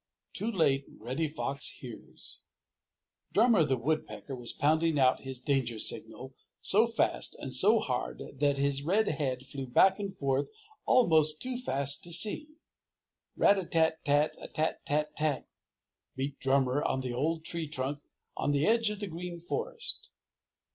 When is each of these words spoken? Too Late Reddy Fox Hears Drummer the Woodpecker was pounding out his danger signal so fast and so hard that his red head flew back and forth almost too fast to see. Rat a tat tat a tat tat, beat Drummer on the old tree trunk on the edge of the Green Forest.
Too 0.33 0.51
Late 0.51 0.85
Reddy 0.97 1.27
Fox 1.27 1.73
Hears 1.77 2.39
Drummer 3.33 3.63
the 3.63 3.77
Woodpecker 3.77 4.35
was 4.35 4.51
pounding 4.51 4.97
out 4.97 5.21
his 5.21 5.39
danger 5.39 5.77
signal 5.77 6.33
so 6.59 6.87
fast 6.87 7.35
and 7.37 7.53
so 7.53 7.77
hard 7.77 8.23
that 8.39 8.57
his 8.57 8.81
red 8.81 9.07
head 9.09 9.45
flew 9.45 9.67
back 9.67 9.99
and 9.99 10.17
forth 10.17 10.49
almost 10.87 11.39
too 11.39 11.55
fast 11.55 12.03
to 12.05 12.11
see. 12.11 12.47
Rat 13.35 13.59
a 13.59 13.63
tat 13.67 14.03
tat 14.03 14.35
a 14.39 14.47
tat 14.47 14.83
tat, 14.87 15.47
beat 16.15 16.39
Drummer 16.39 16.81
on 16.83 17.01
the 17.01 17.13
old 17.13 17.45
tree 17.45 17.67
trunk 17.67 17.99
on 18.35 18.49
the 18.49 18.65
edge 18.65 18.89
of 18.89 19.01
the 19.01 19.07
Green 19.07 19.39
Forest. 19.39 20.09